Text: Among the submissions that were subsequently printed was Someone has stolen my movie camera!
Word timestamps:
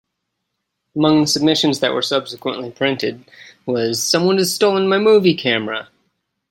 Among 0.95 1.21
the 1.21 1.27
submissions 1.27 1.79
that 1.81 1.93
were 1.93 2.01
subsequently 2.01 2.71
printed 2.71 3.23
was 3.67 4.01
Someone 4.03 4.39
has 4.39 4.51
stolen 4.51 4.89
my 4.89 4.97
movie 4.97 5.35
camera! 5.35 5.89